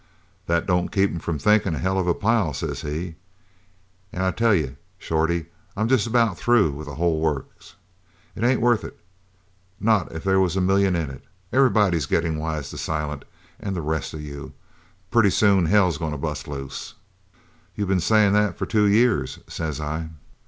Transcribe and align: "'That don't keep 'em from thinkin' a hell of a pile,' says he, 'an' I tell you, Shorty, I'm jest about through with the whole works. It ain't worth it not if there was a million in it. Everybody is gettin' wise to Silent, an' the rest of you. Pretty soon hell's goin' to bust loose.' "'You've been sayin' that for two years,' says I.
"'That 0.47 0.65
don't 0.65 0.91
keep 0.91 1.11
'em 1.11 1.19
from 1.19 1.37
thinkin' 1.37 1.75
a 1.75 1.77
hell 1.77 1.99
of 1.99 2.07
a 2.07 2.15
pile,' 2.15 2.55
says 2.55 2.81
he, 2.81 3.17
'an' 4.11 4.23
I 4.23 4.31
tell 4.31 4.55
you, 4.55 4.75
Shorty, 4.97 5.45
I'm 5.77 5.87
jest 5.87 6.07
about 6.07 6.39
through 6.39 6.71
with 6.71 6.87
the 6.87 6.95
whole 6.95 7.19
works. 7.21 7.75
It 8.35 8.43
ain't 8.43 8.61
worth 8.61 8.83
it 8.83 8.99
not 9.79 10.11
if 10.11 10.23
there 10.23 10.39
was 10.39 10.55
a 10.55 10.59
million 10.59 10.95
in 10.95 11.11
it. 11.11 11.23
Everybody 11.53 11.97
is 11.97 12.07
gettin' 12.07 12.39
wise 12.39 12.71
to 12.71 12.79
Silent, 12.79 13.25
an' 13.59 13.75
the 13.75 13.83
rest 13.83 14.15
of 14.15 14.21
you. 14.21 14.53
Pretty 15.11 15.29
soon 15.29 15.67
hell's 15.67 15.99
goin' 15.99 16.13
to 16.13 16.17
bust 16.17 16.47
loose.' 16.47 16.95
"'You've 17.75 17.89
been 17.89 17.99
sayin' 17.99 18.33
that 18.33 18.57
for 18.57 18.65
two 18.65 18.87
years,' 18.87 19.37
says 19.47 19.79
I. 19.79 20.09